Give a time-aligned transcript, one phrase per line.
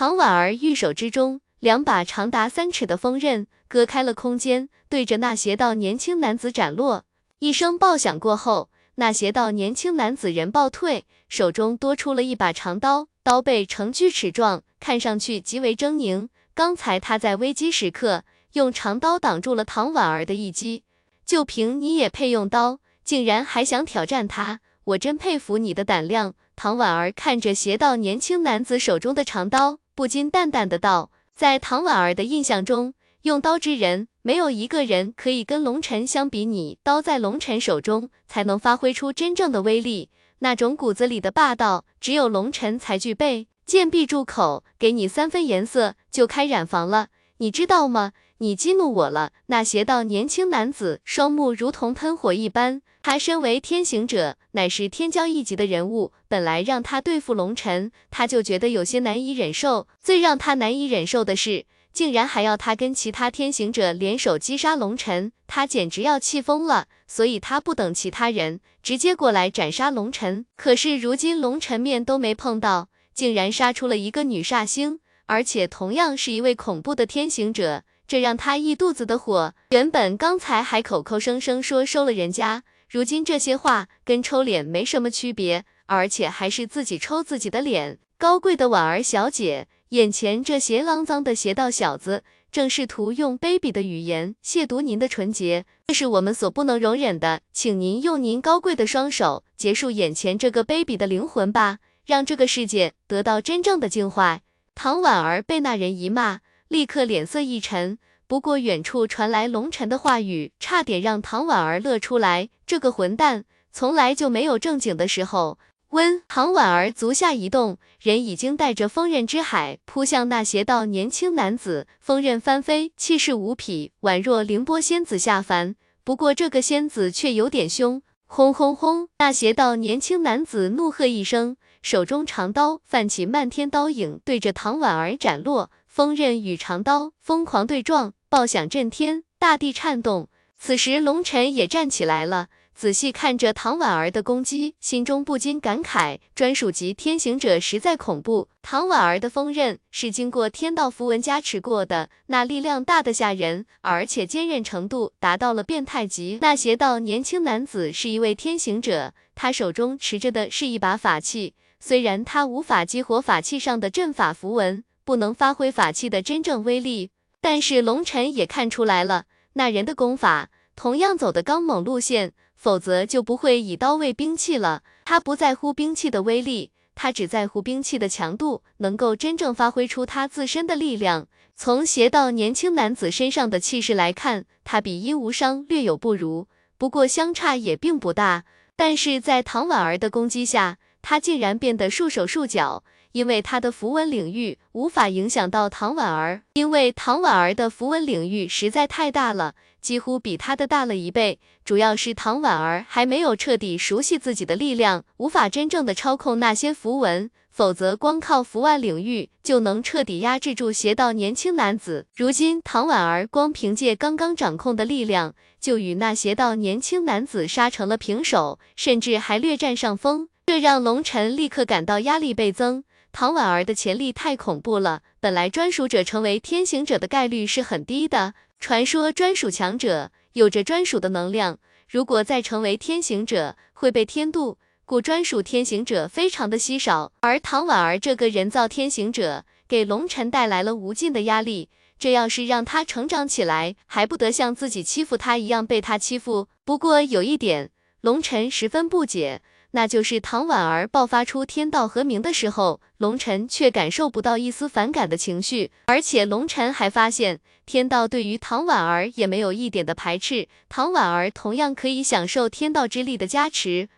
[0.00, 7.04] 唐婉儿玉手之中，两把长达三尺的锋刃割开了空间，对着那邪道年轻男子斩落。
[7.38, 16.28] 一声爆响过后，那邪道年轻男子人暴退，手中多出了一把长刀，刀背呈锯齿状，看上去极为狰狞。
[16.54, 18.24] 刚才他在危机时刻
[18.54, 20.84] 用长刀挡住了唐婉儿的一击，
[21.26, 26.32] 就凭你也配用刀，竟然还想挑战他，我真佩服你的胆量。
[26.56, 32.94] 唐婉儿看着邪道年轻男子手中的长刀，不禁淡淡的道，在唐婉儿的印象中，
[33.24, 40.08] 用刀之人没有一个人可以跟龙尘相比你，刀在龙尘手中才能发挥出真正的威力，
[40.38, 43.48] 那种骨子里的霸道，只有龙尘才具备。
[43.66, 48.12] 剑闭住口，给你三分颜色就开染房了，你知道吗？
[48.38, 49.32] 你激怒我了。
[49.48, 59.86] 那邪道年轻男子双目如同喷火一般，他身为天行者，乃是天骄一级的人物，本来让他对付龙尘，他就觉得有些难以忍受。
[60.02, 66.86] 最让他难以忍受的是，竟然还要他跟其他天行者联手击杀龙尘，他简直要气疯了。
[67.06, 70.46] 所以他不等其他人，直接过来斩杀龙尘。
[70.56, 72.88] 可是如今龙尘面都没碰到。
[73.12, 79.52] 竟然杀出了一个女煞星，而且同样是一位恐怖的天行者，这让他一肚子的火。
[79.70, 88.00] 原本刚才还口口声声说收了人家，如今这些话跟抽脸没什么区别，而且还是自己抽自己的脸。
[88.18, 101.78] 高贵的婉儿小姐，眼前这邪肮脏的邪道小子，正试图用卑鄙的语言亵渎您的纯洁，这是我们所不能容忍的，请您用您高贵的双手结束眼前这个卑鄙的灵魂吧。
[102.04, 104.40] 让这个世界得到真正的净化。
[104.74, 107.98] 唐婉儿被那人一骂，立刻脸色一沉。
[108.30, 112.48] 不过远处传来龙尘的话语，差点让唐婉儿乐出来。
[112.64, 115.58] 这个混蛋从来就没有正经的时候。
[115.88, 125.74] 温，唐婉儿足下一动，人已经带着锋刃之海扑向那邪道年轻男子，锋刃翻飞，气势无匹，宛若凌波仙子下凡。
[126.04, 128.00] 不过这个仙子却有点凶。
[128.26, 129.08] 轰轰轰！
[129.18, 131.56] 那邪道年轻男子怒喝一声。
[131.82, 140.28] 手中长刀泛起漫天刀影，对着唐婉儿斩落，锋刃与长刀疯狂对撞，爆响震天，大地颤动。
[140.56, 148.46] 此时龙尘也站起来了，仔细看着唐婉儿的攻击，心中不禁感慨：专属级天行者实在恐怖。
[148.62, 156.38] 唐婉儿的锋刃是经过天道符文加持过的，那力量大得吓人，而且坚韧程度达到了变态级。
[156.40, 161.54] 那邪道年轻男子是一位天行者，他手中持着的是一把法器。
[161.80, 169.24] 虽然他无法激活法器上的阵法符文，不能发挥法器的真正威力，但是龙尘也看出来了，
[169.54, 174.82] 那人的功法同样走的刚猛路线，否则就不会以刀为兵器了。
[175.04, 181.26] 他不在乎兵器的威力，他只在乎兵器的强度，能够真正发挥出他自身的力量。
[181.56, 186.46] 从邪道年轻男子身上的气势来看，他比殷无伤略有不如，
[186.78, 188.44] 不过相差也并不大。
[188.76, 192.82] 但是在唐婉儿的攻击下，他竟然变得束手束脚，
[193.12, 201.40] 因为他的符文领域无法影响到唐婉儿，因为唐婉儿的符文领域实在太大了，几乎比他的大了一倍。
[201.64, 212.06] 主要是唐婉儿还没有彻底熟悉自己的力量，无法真正的操控那些符文，否则光靠符外领域就能彻底压制住邪道年轻男子。
[212.14, 220.28] 如今唐婉儿光凭借刚刚掌控的力量，就与那邪道年轻男子杀成了平手，甚至还略占上风。
[220.46, 222.82] 这让龙尘立刻感到压力倍增。
[223.12, 228.34] 唐婉儿的潜力太恐怖了，本来专属者成为天行者的概率是很低的。
[228.58, 237.12] 传说专属强者有着专属的能量，如果再成为天行者会被天妒，故专属天行者非常的稀少。
[237.20, 246.48] 而唐婉儿这个人造天行者给龙尘带来了无尽的压力，这要是让他成长起来，还不得像自己欺负他一样被他欺负？
[246.64, 247.70] 不过有一点，
[248.02, 249.42] 龙尘十分不解。
[249.72, 263.88] 那就是唐婉儿爆发出天道和鸣的时候，龙尘却感受不到一丝反感的情绪，而且龙尘还发现天道对于唐婉儿也没有一点的排斥，唐婉儿同样可以享受天道之力的加持，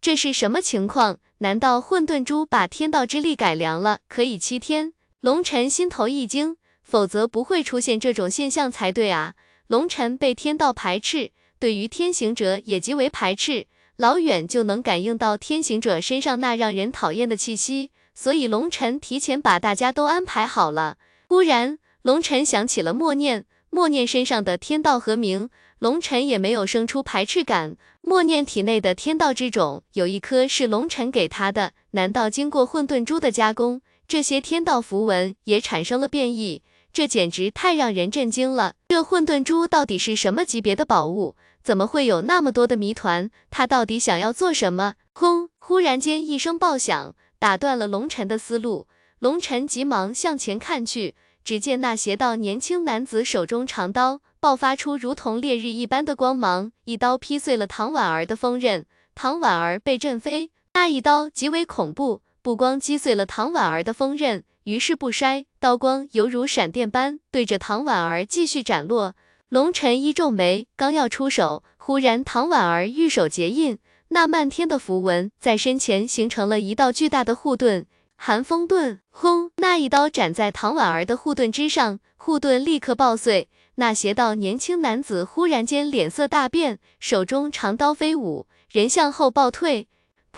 [0.00, 1.18] 这是什么情况？
[1.38, 4.92] 难道混沌珠把天道之力改良了，可以七天？
[5.20, 9.34] 龙尘心头一惊，否则不会出现这种现象才对啊！
[9.66, 13.66] 龙尘被天道排斥，对于天行者也极为排斥。
[13.98, 20.98] 老远就能感应到天行者身上那让人讨厌的气息，所以龙尘提前把大家都安排好了。
[21.26, 25.50] 忽然，龙尘想起了默念，默念身上的天道和鸣，
[25.80, 27.76] 龙尘也没有生出排斥感。
[28.00, 36.62] 默念体内的天道之种，有一颗是龙尘给他的，难道经过混沌珠的加工，这些天道符文也产生了变异，
[36.92, 38.74] 这简直太让人震惊了。
[38.86, 41.34] 这混沌珠到底是什么级别的宝物？
[41.68, 43.30] 怎么会有那么多的谜团？
[43.50, 44.94] 他到底想要做什么？
[45.12, 45.50] 轰！
[45.58, 48.86] 忽然间一声爆响，打断了龙尘的思路。
[49.18, 60.50] 龙尘急忙向前看去，只见那邪道年轻男子手中长刀爆发出如同烈日一般的光芒，一刀劈碎了唐婉儿的锋刃，唐婉儿被震飞。
[60.72, 69.14] 那一刀极为恐怖，不光击碎了唐婉儿的锋刃，于是不衰，刀光犹如闪电般对着唐婉儿继续斩落。
[69.48, 73.78] 龙尘一皱眉，刚要出手，忽然唐婉儿玉手结印，
[74.08, 77.86] 那漫天的符文在身前形成了一道巨大的护盾，
[78.16, 79.00] 寒风盾。
[79.08, 79.50] 轰！
[79.56, 83.48] 那一刀斩在唐婉儿的护盾之上，护盾立刻爆碎。
[83.76, 89.88] 那邪道年轻男子忽然间脸色大变，手中长刀飞舞，人向后暴退。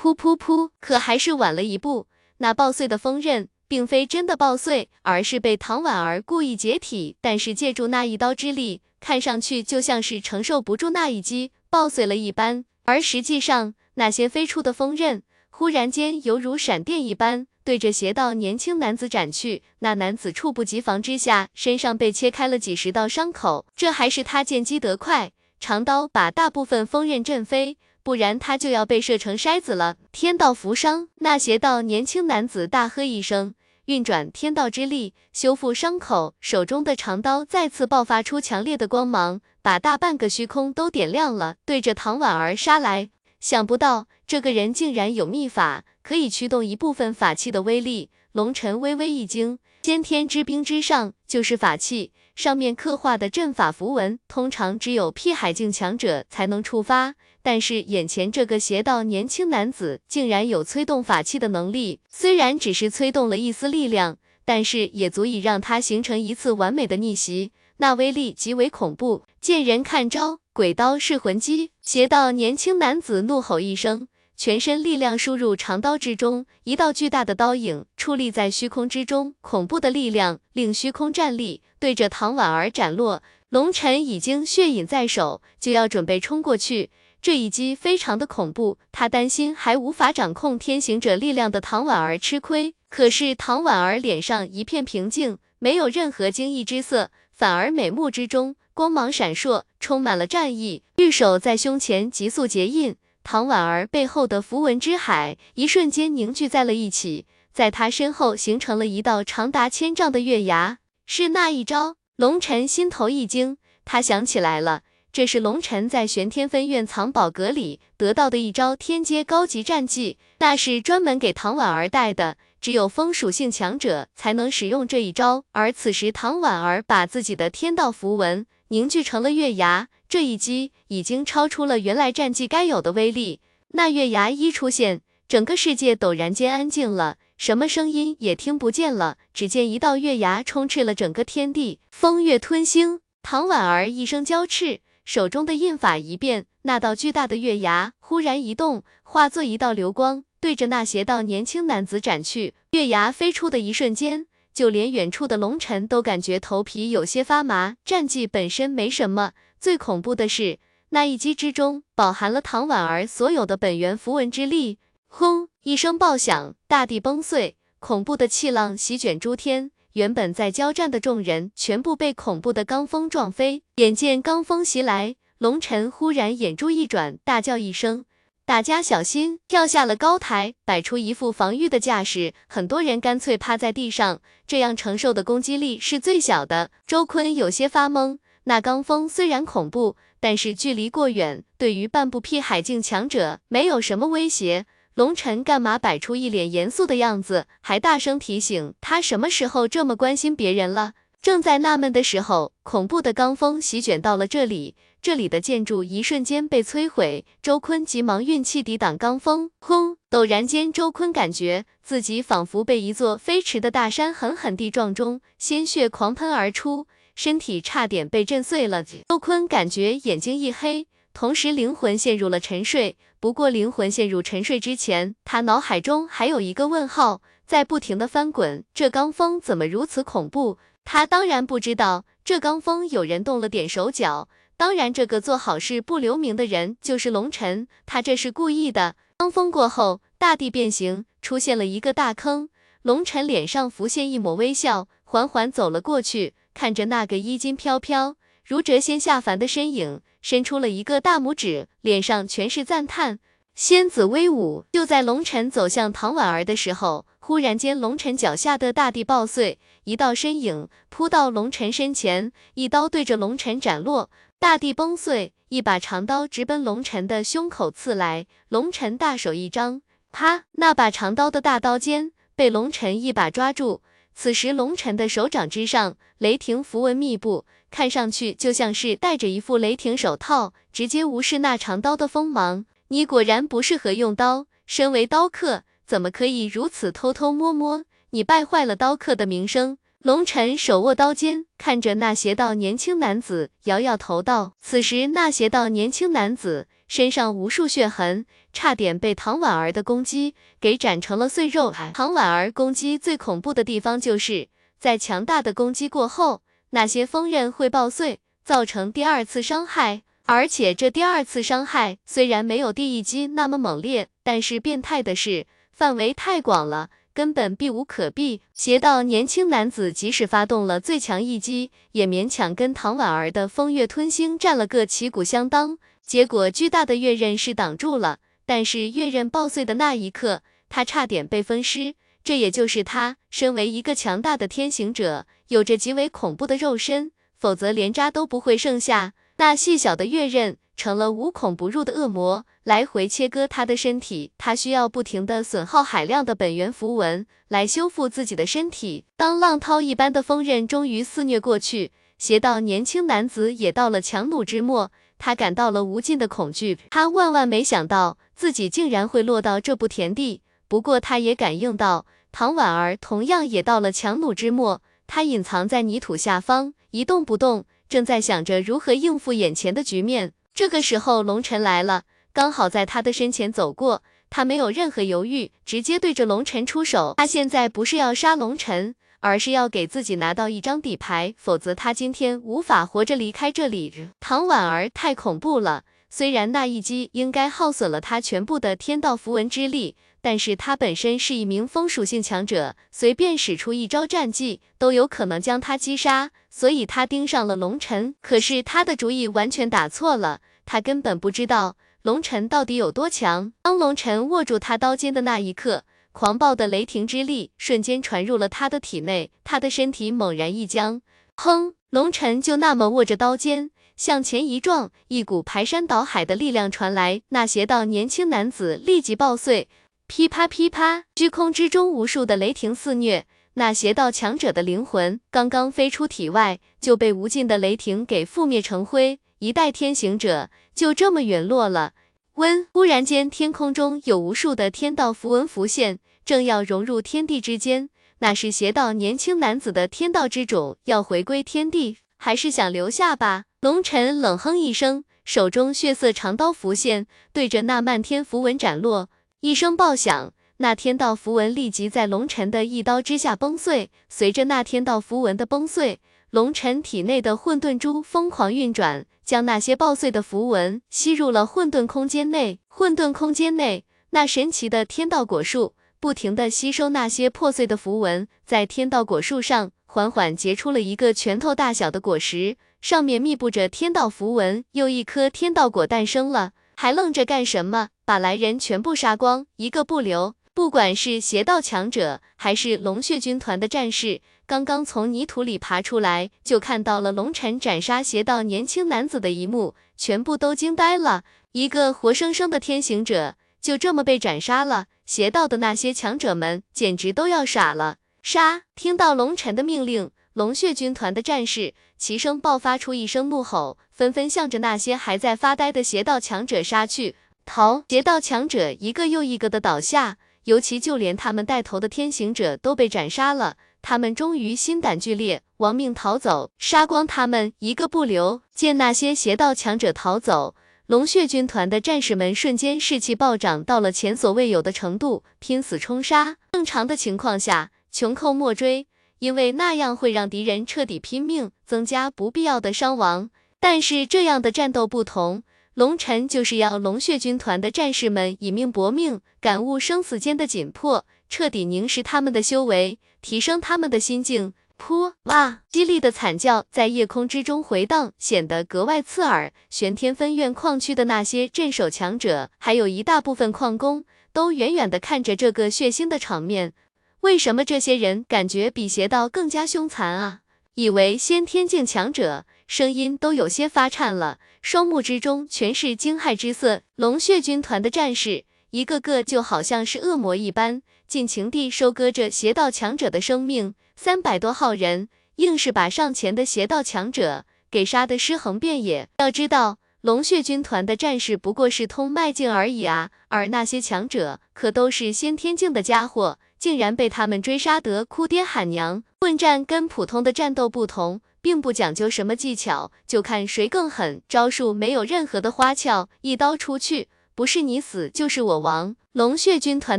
[0.01, 0.71] 噗噗噗！
[0.79, 2.07] 可还是晚了一步，
[2.39, 3.49] 那爆碎的锋刃。
[3.67, 12.65] 并非真的爆碎，而是被唐婉儿故意解体，但是借助那一刀之力，看上去就像是承受不住那一击，爆碎了一般。
[12.85, 19.63] 而实际上，那些飞出的锋刃，忽然间犹如闪电一般，对着邪道年轻男子斩去。
[19.81, 23.67] 那男子猝不及防之下，身上被切开了几十道伤口。
[23.75, 27.79] 这还是他见机得快，长刀把大部分锋刃震飞。
[28.03, 29.97] 不然他就要被射成筛子了。
[30.11, 33.55] 天道扶伤，那邪道年轻男子大喝一声，
[33.87, 43.11] 运转天道之力修复伤口，手中的长刀再次爆发出强烈的光芒，把大半个虚空都点亮了，对着唐婉儿杀来。
[43.41, 48.11] 想不到这个人竟然有秘法，可以驱动一部分法器的威力。
[48.33, 57.15] 龙尘微微一惊，先天之冰之上就是法器，上面刻画的阵法符文，通常只有辟海境强者才能触发。
[57.43, 69.25] 但是眼前这个邪道年轻男子竟然有催动法器的能力，虽然只是催动了一丝力量，但是也足以让他形成一次完美的逆袭，那威力极为恐怖。
[69.41, 71.71] 见人看招，鬼刀噬魂击！
[71.81, 74.07] 邪道年轻男子怒吼一声，
[74.37, 83.23] 全身力量输入长刀之中，一道巨大的刀影矗立在虚空之中，恐怖的力量令虚空战栗，对着唐婉儿斩落。
[83.49, 86.91] 龙尘已经血影在手，就要准备冲过去。
[87.23, 92.75] 这一击非常的恐怖，他担心还无法掌控天行者力量的唐婉儿吃亏。
[92.89, 100.83] 可是唐婉儿脸上一片平静，没有任何惊异之色，反而美目之中光芒闪烁，充满了战意。
[100.97, 110.79] 玉手在胸前急速结印，唐婉儿背后的符文之海一瞬间凝聚在了一起，在他身后形成了一道长达千丈的月牙。
[111.07, 114.83] 是那一招，龙尘心头一惊，他想起来了。
[115.13, 125.45] 这是龙尘在玄天分院藏宝阁里得到的一招天阶高级战技，那是专门给唐婉儿带的，只有风属性强者才能使用这一招。
[125.51, 133.41] 而此时唐婉儿把自己的天道符文凝聚成了月牙，这一击已经超出了原来战技该有的威力。
[133.71, 139.19] 那月牙一出现，整个世界陡然间安静了，什么声音也听不见了。
[139.35, 143.01] 只见一道月牙充斥了整个天地，风月吞星。
[143.23, 144.79] 唐婉儿一声娇叱。
[145.05, 152.55] 手中的印法一变，那道巨大的月牙忽然移动，化作一道流光，对着那邪道年轻男子斩去。
[152.71, 157.77] 月牙飞出的一瞬间，就连远处的龙尘都感觉头皮有些发麻。
[157.85, 160.59] 战绩本身没什么，最恐怖的是
[160.91, 164.79] 那一击之中饱含了唐婉儿所有的本源符文之力。
[165.09, 165.49] 轰！
[165.65, 169.73] 一声爆响，大地崩碎，恐怖的气浪席卷诸天。
[169.95, 173.63] 原本在交战的众人全部被恐怖的罡风撞飞。
[173.77, 178.05] 眼见罡风袭来，龙尘忽然眼珠一转，大叫一声
[178.47, 182.35] ：“大家小心！”跳下了高台，摆出一副防御的架势。
[182.47, 186.71] 很多人干脆趴在地上，这样承受的攻击力是最小的。
[186.87, 194.67] 周坤有些发懵，那罡风虽然恐怖，但是距离过远，对于半步辟海境强者没有什么威胁。
[194.95, 200.93] 龙尘干嘛摆出一脸严肃的样子，还大声提醒他什么时候这么关心别人了？
[201.23, 207.25] 正在纳闷的时候，恐怖的罡风席卷到了这里，这里的建筑一瞬间被摧毁。
[207.43, 209.97] 周坤急忙运气抵挡罡风，轰！
[210.11, 218.83] 陡然间，周坤感觉自己仿佛被一座飞驰的大山狠狠地撞中，鲜血狂喷而出，身体差点被震碎了。
[218.83, 220.87] 周坤感觉眼睛一黑。
[221.13, 222.97] 同时，灵魂陷入了沉睡。
[223.19, 228.65] 不过，灵魂陷入沉睡之前，他脑海中还有一个问号在不停的翻滚。
[228.73, 230.59] 这罡风怎么如此恐怖？
[230.85, 234.29] 他当然不知道，这罡风有人动了点手脚。
[234.57, 238.97] 当然，这个做好事不留名的人就是龙尘，他这是故意的。
[239.19, 242.49] 罡风过后，大地变形，出现了一个大坑，
[242.83, 253.19] 龙晨脸上浮现一抹微笑，缓缓走了过去，看着那个衣襟飘飘、如谪仙下凡的身影，伸出了一个大拇指，脸上全是赞叹。
[253.55, 254.65] 仙子威武！
[254.73, 268.27] 就在龙晨走向唐婉儿的时候，忽然间，龙晨脚下的大地爆碎，一道身影扑到龙晨身前，一刀对着龙晨斩落，大地崩碎，一把长刀直奔龙晨的胸口刺来。
[268.49, 270.45] 龙晨大手一张，啪！
[270.53, 273.83] 那把长刀的大刀尖被龙晨一把抓住。
[274.15, 282.67] 此时，龙晨的手掌之上，雷霆符文密布，看上去就像是戴着一副雷霆手套，直接无视那长刀的锋芒。
[282.89, 285.63] 你果然不适合用刀，身为刀客。
[285.87, 287.85] 怎么可以如此偷偷摸摸？
[288.11, 289.79] 你败坏了刀客的名声。
[290.03, 301.75] 龙晨手握刀尖，看着那邪道年轻男子，摇摇头道：“此时那邪道年轻男子身上无数血痕，差点被唐婉儿的攻击给斩成了碎肉。
[301.93, 304.49] 唐婉儿攻击最恐怖的地方，就是
[304.79, 310.03] 在强大的攻击过后，那些锋刃会爆碎，造成第二次伤害。
[310.27, 318.43] 而且这第二次伤害虽然没有第一击那么猛烈，但是变态的是。”范围太广了，根本避无可避。
[318.53, 325.79] 邪道年轻男子即使发动了最强一击，也勉强跟唐婉儿的风月吞星战了个旗鼓相当。
[326.07, 331.95] 结果巨大的月刃是挡住了，但是月刃爆碎的那一刻，他差点被分尸。
[332.23, 339.13] 这也就是他身为一个强大的天行者，有着极为恐怖的肉身，否则连渣都不会剩下。
[339.37, 340.57] 那细小的月刃。
[340.77, 344.33] 成了无孔不入的恶魔，来回切割他的身体。
[344.39, 349.05] 他需要不停的损耗海量的本源符文来修复自己的身体。
[349.15, 356.79] 当浪涛一般的锋刃终于肆虐过去，邪道年轻男子也到了强弩之末，他感到了无尽的恐惧。
[356.89, 360.41] 他万万没想到自己竟然会落到这步田地。
[360.71, 370.33] 不过他也感应到唐婉儿同样也到了强弩之末，他隐藏在泥土下方一动不动，正在想着如何应付眼前的局面。
[370.55, 374.05] 这个时候，龙晨来了，刚好在他的身前走过。
[374.31, 377.15] 他没有任何犹豫，直接对着龙晨出手。
[377.17, 383.93] 他现在不是要杀龙晨，而是要给自己拿到一张底牌，否则他今天无法活着离开这里。
[384.21, 398.15] 唐婉儿太恐怖了，虽然那一击应该耗损了他全部的天道符文之力，但是他本身是一名风属性强者，随便使出一招战技都有可能将他击杀，所以他盯上了龙晨。
[398.21, 400.41] 可是他的主意完全打错了。
[400.67, 403.53] 他根本不知道龙尘到底有多强。
[403.63, 411.03] 当龙尘握住他刀尖的那一刻，狂暴的雷霆之力瞬间传入了他的体内，他的身体猛然一僵。
[411.37, 419.69] 哼，龙尘就那么握着刀尖向前一撞，一股排山倒海的力量传来，那邪道年轻男子立即爆碎，
[420.11, 423.27] 噼啪噼啪，虚空之中无数的雷霆肆虐。
[423.55, 429.21] 那邪道强者的灵魂刚刚飞出体外，就被无尽的雷霆给覆灭成灰。
[429.39, 431.93] 一代天行者就这么陨落了。
[432.35, 437.89] 温，忽然间，天空中有无数的天道符文浮现，正要融入天地之间。
[438.19, 443.45] 那是邪道年轻男子的天道之种，要回归天地，还是想留下吧？
[443.61, 449.09] 龙尘冷哼一声，手中血色长刀浮现，对着那漫天符文斩落。
[449.43, 453.91] 一声爆响，那天道符文立即在龙尘的一刀之下崩碎。
[454.11, 459.07] 随着那天道符文的崩碎，龙尘体内的混沌珠疯狂运转。
[459.25, 474.63] 将那些爆碎的符文吸入了混沌空间内，混沌空间内那神奇的天道果树不停的吸收那些破碎的符文，在天道果树上缓缓结出了一个拳头大小的果实，上面密布着天道符文。
[474.73, 477.89] 又一颗天道果诞生了，还愣着干什么？
[478.11, 480.35] 把来人全部杀光，一个不留！
[480.53, 484.21] 不管是邪道强者，还是龙血军团的战士。
[484.49, 491.23] 刚刚从泥土里爬出来，就看到了龙尘斩杀邪道年轻男子的一幕，全部都惊呆了。
[491.53, 497.99] 一个活生生的天行者就这么被斩杀了，邪道的那些强者们简直都要傻了。
[498.25, 498.63] 杀！
[498.75, 507.15] 听到龙尘的命令，龙血军团的战士齐声爆发出一声怒吼，纷纷向着那些还在发呆的邪道强者杀去。
[507.45, 507.85] 逃！
[507.89, 513.57] 邪道强者一个又一个的倒下，尤其就连他们带头的天行者都被斩杀了。
[513.83, 518.43] 他们终于心胆俱裂，亡命逃走，杀光他们一个不留。
[518.55, 520.55] 见那些邪道强者逃走，
[520.87, 526.37] 龙血军团的战士们瞬间士气暴涨到了前所未有的程度，拼死冲杀。
[526.53, 528.87] 正常的情况下，穷寇莫追，
[529.21, 533.31] 因为那样会让敌人彻底拼命，增加不必要的伤亡。
[533.59, 535.43] 但是这样的战斗不同，
[535.81, 541.07] 龙尘就是要龙血军团的战士们以命搏命，感悟生死间的紧迫。
[541.31, 544.53] 彻底凝视他们的修为，提升他们的心境。
[544.79, 545.15] 噗！
[545.23, 545.63] 哇！
[545.71, 549.55] 激励的惨叫在夜空之中回荡，显得格外刺耳。
[549.71, 556.75] 玄天分院矿区的那些镇守强者，还有一大部分矿工，都远远的看着这个血腥的场面。
[557.21, 560.41] 为什么这些人感觉比邪道更加凶残啊？
[560.75, 566.83] 以为先天境强者，声音都有些发颤了，双目之中全是惊骇之色。
[566.95, 573.75] 龙血军团的战士，一个个就好像是恶魔一般，尽情地收割着邪道强者的生命。
[573.97, 579.09] 三百多号人，硬是把上前的邪道强者给杀得尸横遍野。
[579.19, 586.39] 要知道，龙血军团的战士不过是通脉境而已啊，而那些强者可都是先天境的家伙。
[586.57, 589.03] 竟然被他们追杀得哭爹喊娘！
[589.23, 594.23] 混战跟普通的战斗不同，并不讲究什么技巧，就看谁更狠。
[594.29, 598.97] 招数没有任何的花俏，一刀出去，不是你死就是我亡。
[599.13, 599.99] 龙血军团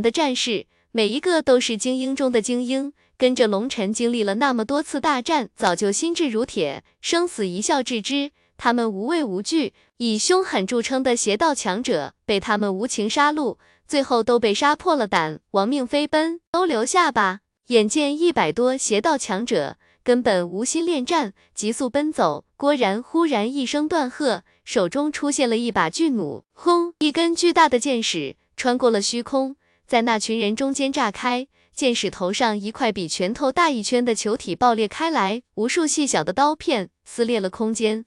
[0.00, 8.30] 的战士，每一个都是精英中的精英，跟着龙尘经历了那么多次大战，早就心智如铁，生死一笑置之。
[8.56, 13.56] 他们无畏无惧，以凶狠著称的邪道强者，被他们无情杀戮。
[13.88, 17.40] 最后都被杀破了胆，亡命飞奔，都留下吧。
[17.66, 22.44] 眼见一百多邪道强者根本无心恋战，急速奔走。
[22.56, 26.94] 郭然忽然一声断喝，手中出现了一把巨弩，轰！
[26.98, 29.56] 一根巨大的箭矢穿过了虚空，
[29.86, 31.46] 在那群人中间炸开。
[31.74, 38.04] 箭矢头上一块比拳头大一圈的球体爆裂开来，无数细小的刀片撕裂了空间。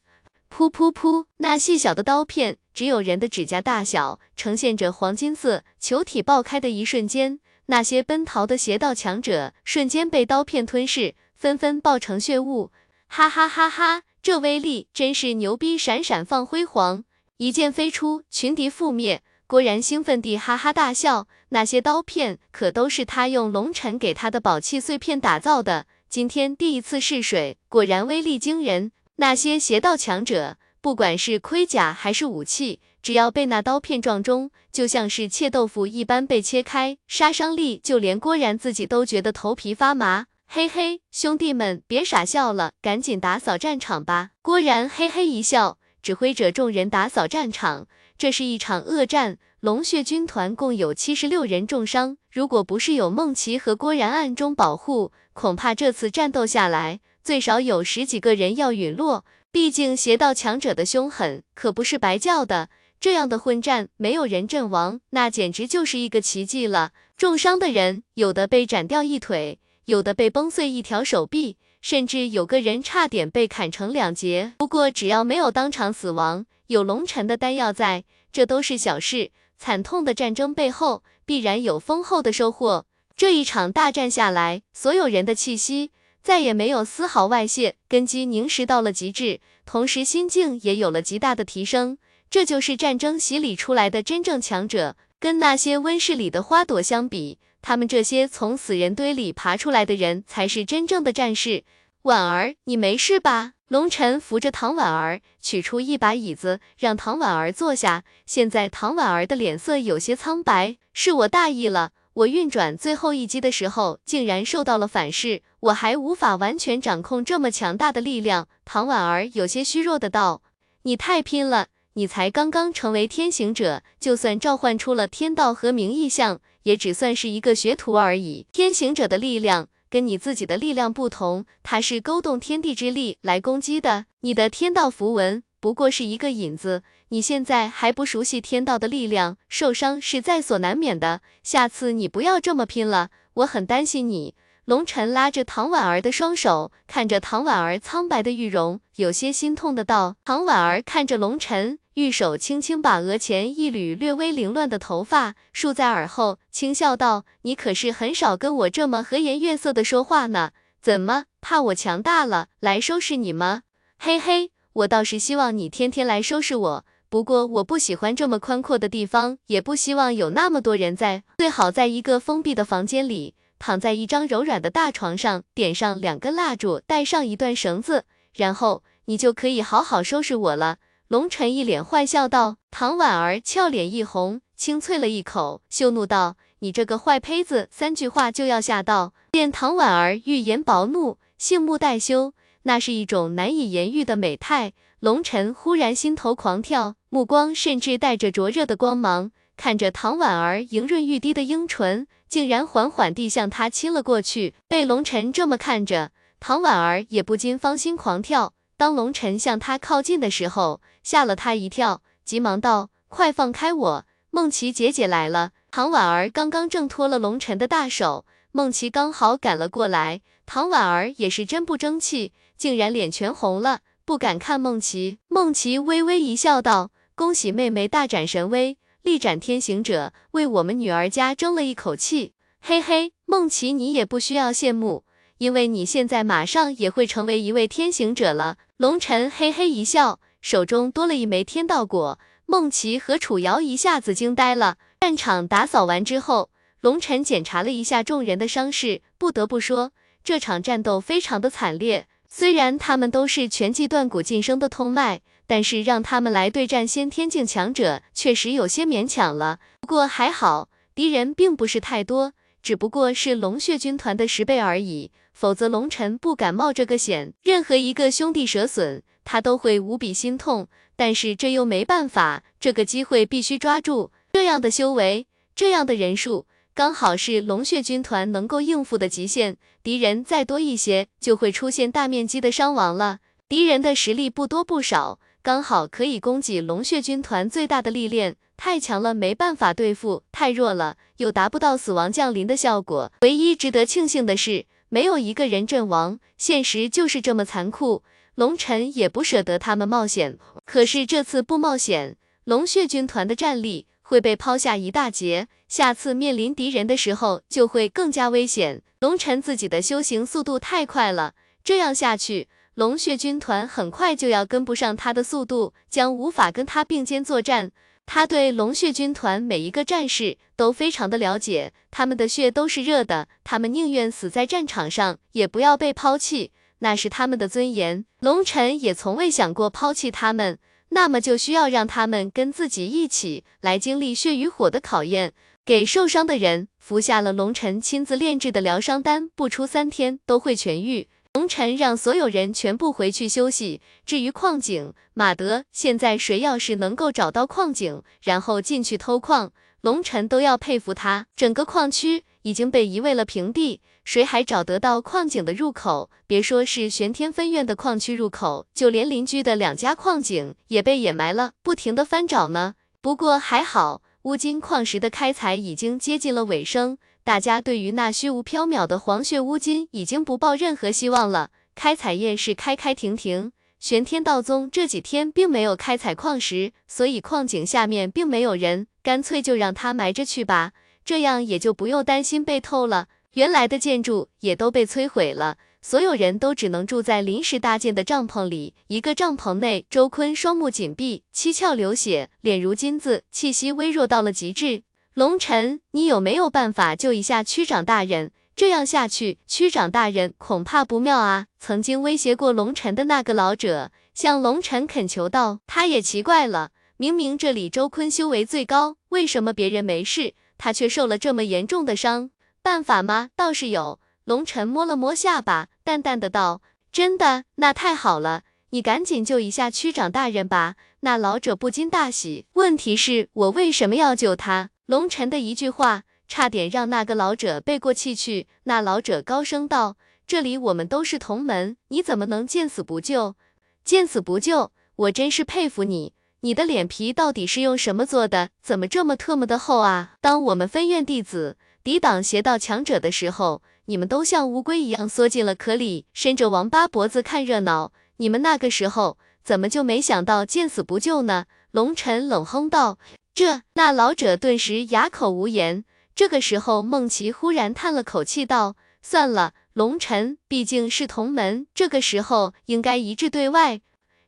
[0.56, 1.26] 噗噗噗！
[1.38, 5.64] 那细小的刀片只有人的指甲大小，呈现着黄金色。
[5.80, 12.72] 球体爆开的一瞬间，那些奔逃的邪道强者瞬间被刀片吞噬，纷纷爆成血雾。
[13.08, 14.02] 哈哈哈哈！
[14.22, 15.78] 这威力真是牛逼！
[15.78, 17.04] 闪闪放辉煌，
[17.38, 19.22] 一剑飞出，群敌覆灭。
[19.48, 25.86] 郭然兴奋地哈哈大笑，那些刀片可都是他用龙尘给他的宝器碎片打造的。
[26.10, 28.92] 今天第一次试水，果然威力惊人。
[29.18, 40.26] 那些邪道强者，不管是盔甲还是武器，只要被那刀片撞中，就像是切豆腐一般被切开，杀伤力就连郭然自己都觉得头皮发麻。
[40.48, 44.30] 嘿嘿，兄弟们别傻笑了，赶紧打扫战场吧。
[44.42, 47.88] 郭然嘿嘿一笑，指挥着众人打扫战场。
[48.18, 57.02] 这是一场恶战，龙血军团共有七十六人重伤，如果不是有梦琪和郭然暗中保护，恐怕这次战斗下来。
[57.22, 62.70] 最少有十几个人要陨落，毕竟邪道强者的凶狠可不是白叫的。
[63.02, 66.92] 这样的混战没有人阵亡，那简直就是一个奇迹了。
[67.18, 74.54] 重伤的人有的被斩掉一腿，有的被崩碎一条手臂，甚至有个人差点被砍成两截。
[74.58, 79.32] 不过只要没有当场死亡，有龙尘的丹药在，这都是小事。
[79.58, 82.86] 惨痛的战争背后必然有丰厚的收获。
[83.16, 85.92] 这一场大战下来，所有人的气息。
[86.22, 92.00] 再也没有丝毫外泄，根基凝实到了极致，同时心境也有了极大的提升。
[92.32, 94.96] 这就是战争洗礼出来的真正强者。
[95.20, 101.64] 跟那些温室里的花朵相比，他们这些从死人堆里爬出来的人才是真正的战士。
[102.04, 103.54] 婉儿，你没事吧？
[103.70, 108.04] 龙晨扶着唐婉儿，取出一把椅子，让唐婉儿坐下。
[108.28, 111.94] 现在唐婉儿的脸色有些苍白，是我大意了。
[112.14, 118.48] 我运转最后一击的时候，竟然受到了反噬，我还无法完全掌控这么强大的力量。
[118.64, 120.44] 唐婉儿有些虚弱的道
[120.86, 128.46] ：“你太拼了，你才刚刚成为天行者，就算召唤出了天道和明异象，也只算是一个学徒而已。
[128.52, 141.22] 天行者的力量跟你自己的力量不同，它是勾动天地之力来攻击的，你的天道符文。”不过是一个引子，你现在还不熟悉天道的力量，受伤是在所难免的。
[141.42, 144.36] 下次你不要这么拼了，我很担心你。
[144.66, 150.18] 龙晨拉着唐婉儿的双手，看着唐婉儿苍白的玉容，有些心痛的道。
[150.24, 163.62] 唐婉儿看着龙晨，玉手轻轻把额前一缕略微凌乱的头发竖在耳后，轻笑道：“你可是很少跟我这么和颜悦色的说话呢，怎么怕我强大了来收拾你吗？”
[163.98, 164.52] 嘿嘿。
[164.74, 178.04] 我倒是希望你天天来收拾我，不过我不喜欢这么宽阔的地方，也不希望有那么多人在，最好在一个封闭的房间里，躺在一张柔软的大床上，点上两根蜡烛，带上一段绳子，
[178.34, 180.80] 然后你就可以好好收拾我了。
[181.08, 182.58] 龙晨一脸坏笑道。
[182.72, 192.34] 唐婉儿俏脸一红，轻啐了一口，羞怒道：“你这个坏胚子，三句话就要吓到。”见唐婉儿欲言薄怒，杏目带羞。
[192.64, 204.56] 那是一种难以言喻的美态，龙尘忽然心头狂跳，目光甚至带着灼热的光芒，看着唐婉儿莹润欲滴的樱唇，竟然缓缓地向他亲了过去。
[204.68, 208.55] 被龙晨这么看着，唐婉儿也不禁芳心狂跳。
[208.78, 220.22] 当龙晨向她靠近的时候，吓了她一跳，急忙道：“快放开我，梦琪姐姐来了。”唐婉儿刚刚挣脱了龙晨的大手，梦琪刚好赶了过来。
[220.46, 225.20] 唐婉儿也是真不争气，竟然脸全红了，不敢看梦琪。
[225.28, 232.34] 梦琪微微一笑，道：“恭喜妹妹大展神威，力斩天行者，为我们女儿家争了一口气。
[232.62, 235.05] 嘿嘿，梦琪你也不需要羡慕，
[235.38, 242.20] 因为你现在马上也会成为一位天行者了。”龙晨嘿嘿一笑，手中多了一枚天道果。
[242.46, 244.78] 梦琪和楚瑶一下子惊呆了。
[245.00, 246.50] 战场打扫完之后，
[246.82, 249.92] 龙晨检查了一下众人的伤势，不得不说。
[250.24, 259.60] 这场战斗非常的惨烈，虽然他们都是全季断骨晋升的通脉，但是让他们来对战先天境强者，确实有些勉强了。
[259.80, 262.34] 不过还好，敌人并不是太多，
[262.66, 267.32] 只不过是龙血军团的十倍而已，否则龙晨不敢冒这个险。
[267.44, 274.12] 任何一个兄弟折损，他都会无比心痛，但是这又没办法，这个机会必须抓住。
[274.34, 276.48] 这样的修为，这样的人数。
[276.74, 283.20] 刚好是龙血军团能够应付的极限，敌人再多一些，就会出现大面积的伤亡了。
[283.48, 288.36] 敌人的实力不多不少，刚好可以供给龙血军团最大的历练。
[288.58, 293.12] 太强了，没办法对付；太弱了，又达不到死亡降临的效果。
[293.22, 296.20] 唯一值得庆幸的是，没有一个人阵亡。
[296.36, 298.02] 现实就是这么残酷，
[298.34, 300.40] 龙尘也不舍得他们冒险。
[300.66, 303.86] 可是这次不冒险，龙血军团的战力。
[304.02, 308.82] 会被抛下一大截，下次面临敌人的时候就会更加危险。
[309.00, 317.72] 龙晨自己的修行速度太快了，这样下去，龙血军团很快就要跟不上他的速度，将无法跟他并肩作战。
[318.06, 328.04] 他对龙血军团每一个战士都非常的了解，他们的血都是热的，他们宁愿死在战场上，也不要被抛弃，那是他们的尊严。
[328.20, 330.60] 龙晨也从未想过抛弃他们。
[330.90, 335.32] 那么就需要让他们跟自己一起来经历血与火的考验，
[335.66, 341.08] 给受伤的人服下了龙晨亲自炼制的疗伤丹，不出三天都会痊愈。
[341.36, 343.82] 龙晨让所有人全部回去休息。
[344.06, 351.28] 至于矿井，马德，现在谁要是能够找到矿井，然后进去偷矿，龙晨都要佩服他。
[351.36, 353.82] 整个矿区已经被夷为了平地。
[354.06, 356.10] 谁还找得到矿井的入口？
[356.26, 362.76] 别说是玄天分院的矿区入口，就连邻居的两家矿井也被掩埋了，不停的翻找呢。
[363.02, 371.50] 不过还好，乌金矿石的开采已经接近了尾声，大家对于那虚无缥缈的黄血乌金已经不抱任何希望了。
[371.74, 383.08] 开采业是开开停停，玄天道宗这几天并没有开采矿石，所以矿井下面并没有人，干脆就让它埋着去吧，这样也就不用担心被偷了。
[383.34, 388.76] 原来的建筑也都被摧毁了，所有人都只能住在临时搭建的帐篷里。
[388.88, 394.84] 一个帐篷内，周坤双目紧闭，七窍流血，脸如金子，气息微弱到了极致。
[395.16, 398.34] 龙尘，你有没有办法救一下区长大人？
[398.54, 401.46] 这样下去，区长大人恐怕不妙啊！
[401.58, 405.60] 曾经威胁过龙尘的那个老者向龙尘恳求道。
[405.66, 412.32] 他也奇怪了，明明这里周坤修为最高，为什么别人没事，他却受了这么严重的伤？
[412.62, 413.30] 办法吗？
[413.38, 414.02] 倒是有。
[414.26, 417.46] 龙尘摸了摸下巴，淡淡的道：“真的？
[417.56, 422.48] 那太好了，你赶紧救一下区长大人吧。”那老者不禁大喜。
[422.54, 424.72] 问题是，我为什么要救他？
[424.88, 428.48] 龙尘的一句话，差点让那个老者背过气去。
[428.66, 433.36] 那老者高声道：“这里我们都是同门，你怎么能见死不救？
[433.84, 434.72] 见死不救？
[434.96, 438.50] 我真是佩服你，你的脸皮到底是用什么做的？
[438.62, 440.14] 怎么这么特么的厚啊？
[440.22, 447.92] 当我们分院弟子。”抵挡邪道强者的时候，你们都像乌龟一样缩进了壳里，伸着王八脖子看热闹。
[448.18, 451.46] 你们那个时候怎么就没想到见死不救呢？
[451.70, 452.98] 龙尘冷哼道。
[453.36, 455.84] 这那老者顿时哑口无言。
[456.16, 463.82] 这个时候，孟琪忽然叹了口气道：“算了，龙尘毕竟是同门，这个时候应该一致对外。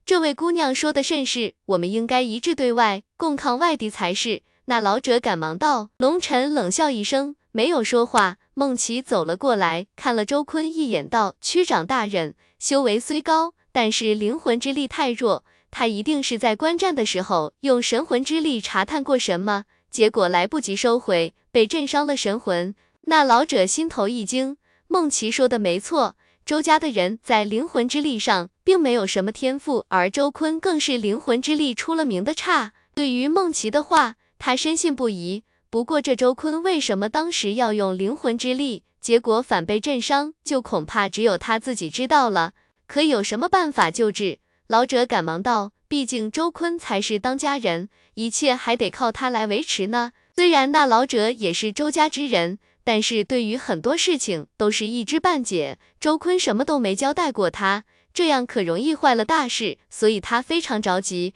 [0.05, 5.87] 这位姑娘说的甚是，我们应该一致对外，共抗外敌才是。”那老者赶忙道。
[5.95, 7.37] 龙尘冷笑一声。
[7.53, 22.73] 没有说话，孟琪走了过来，看了周坤一眼，道：“区长大人，修为虽高，但是灵魂之力太弱，他一定是在观战的时候用神魂之力查探过什么，结果来不及收回，被震伤了神魂。”
[23.09, 32.73] 那老者心头一惊，孟琪说的没错，周家的人在灵魂之力上并没有什么天赋，而周坤更是灵魂之力出了名的差。
[32.93, 35.43] 对于孟琪的话，他深信不疑。
[35.69, 42.53] 不过这周坤为什么当时要用灵魂之力，结果反被震伤，就恐怕只有他自己知道了。
[42.87, 44.39] 可有什么办法救治？
[44.67, 50.11] 老者赶忙道：“毕竟周坤才是当家人，一切还得靠他来维持呢。
[50.35, 55.79] 虽然那老者也是周家之人，但是对于很多事情都是一知半解。
[56.01, 61.33] 周坤什么都没交代过他，这样可容易坏了大事，所以他非常着急。